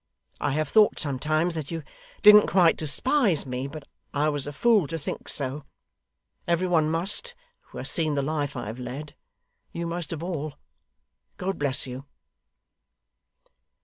[0.39, 1.83] I have thought sometimes that you
[2.23, 5.63] didn't quite despise me, but I was a fool to think so.
[6.47, 7.35] Every one must,
[7.67, 9.13] who has seen the life I have led
[9.71, 10.55] you most of all.
[11.37, 12.05] God bless you!